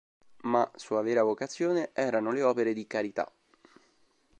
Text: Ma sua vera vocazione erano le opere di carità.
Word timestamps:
Ma 0.45 0.67
sua 0.77 1.03
vera 1.03 1.21
vocazione 1.21 1.91
erano 1.93 2.31
le 2.31 2.41
opere 2.41 2.73
di 2.73 2.87
carità. 2.87 3.31